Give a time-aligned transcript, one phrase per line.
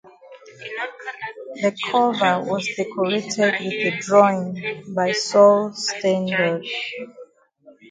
[1.61, 6.65] The cover was decorated with a drawing by Saul Steinberg.